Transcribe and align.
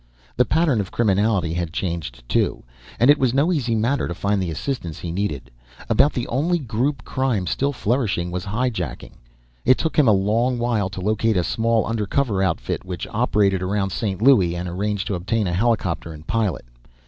The 0.35 0.45
pattern 0.45 0.81
of 0.81 0.89
criminality 0.89 1.53
had 1.53 1.71
changed, 1.71 2.27
too, 2.27 2.63
and 2.99 3.11
it 3.11 3.19
was 3.19 3.35
no 3.35 3.53
easy 3.53 3.75
matter 3.75 4.07
to 4.07 4.15
find 4.15 4.41
the 4.41 4.49
assistance 4.49 4.97
he 4.97 5.11
needed. 5.11 5.51
About 5.89 6.11
the 6.13 6.27
only 6.27 6.57
group 6.57 7.03
crime 7.03 7.45
still 7.45 7.71
flourishing 7.71 8.31
was 8.31 8.43
hijacking; 8.45 9.13
it 9.63 9.77
took 9.77 9.97
him 9.99 10.07
a 10.07 10.11
long 10.11 10.57
while 10.57 10.89
to 10.89 11.01
locate 11.01 11.37
a 11.37 11.43
small 11.43 11.85
under 11.85 12.07
cover 12.07 12.41
outfit 12.41 12.83
which 12.83 13.05
operated 13.11 13.61
around 13.61 13.91
St. 13.91 14.23
Louie 14.23 14.55
and 14.55 14.67
arrange 14.67 15.05
to 15.05 15.13
obtain 15.13 15.45
a 15.45 15.53
helicopter 15.53 16.11
and 16.13 16.25
pilot. 16.25 16.65